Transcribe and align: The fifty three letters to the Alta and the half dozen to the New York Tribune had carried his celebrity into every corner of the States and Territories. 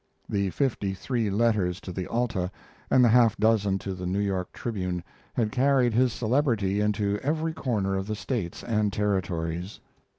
The 0.27 0.49
fifty 0.49 0.95
three 0.95 1.29
letters 1.29 1.79
to 1.81 1.91
the 1.91 2.07
Alta 2.07 2.49
and 2.89 3.05
the 3.05 3.09
half 3.09 3.37
dozen 3.37 3.77
to 3.85 3.93
the 3.93 4.07
New 4.07 4.17
York 4.19 4.51
Tribune 4.51 5.03
had 5.35 5.51
carried 5.51 5.93
his 5.93 6.11
celebrity 6.11 6.79
into 6.81 7.19
every 7.21 7.53
corner 7.53 7.95
of 7.97 8.07
the 8.07 8.15
States 8.15 8.63
and 8.63 8.91
Territories. 8.91 9.79